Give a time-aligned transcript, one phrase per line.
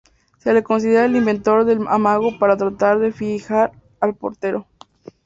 [0.39, 4.65] Se le considera el inventor del amago para tratar de fijar al portero.